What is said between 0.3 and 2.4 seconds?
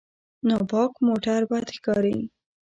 ناپاک موټر بد ښکاري.